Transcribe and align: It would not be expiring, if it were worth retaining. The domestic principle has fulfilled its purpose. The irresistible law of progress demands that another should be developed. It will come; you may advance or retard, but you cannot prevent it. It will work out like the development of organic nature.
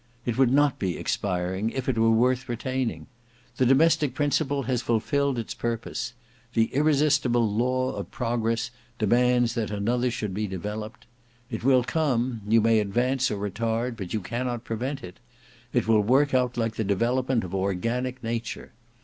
It 0.25 0.35
would 0.35 0.51
not 0.51 0.79
be 0.79 0.97
expiring, 0.97 1.69
if 1.69 1.87
it 1.87 1.95
were 1.95 2.09
worth 2.09 2.49
retaining. 2.49 3.05
The 3.57 3.67
domestic 3.67 4.15
principle 4.15 4.63
has 4.63 4.81
fulfilled 4.81 5.37
its 5.37 5.53
purpose. 5.53 6.13
The 6.55 6.73
irresistible 6.73 7.47
law 7.47 7.93
of 7.93 8.09
progress 8.09 8.71
demands 8.97 9.53
that 9.53 9.69
another 9.69 10.09
should 10.09 10.33
be 10.33 10.47
developed. 10.47 11.05
It 11.51 11.63
will 11.63 11.83
come; 11.83 12.41
you 12.47 12.61
may 12.61 12.79
advance 12.79 13.29
or 13.29 13.37
retard, 13.47 13.95
but 13.95 14.11
you 14.11 14.21
cannot 14.21 14.63
prevent 14.63 15.03
it. 15.03 15.19
It 15.71 15.87
will 15.87 16.01
work 16.01 16.33
out 16.33 16.57
like 16.57 16.77
the 16.77 16.83
development 16.83 17.43
of 17.43 17.53
organic 17.53 18.23
nature. 18.23 18.71